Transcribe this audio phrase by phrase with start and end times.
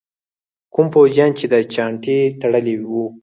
[0.73, 3.03] کوم پوځیان چې دا چانټې تړلي وو.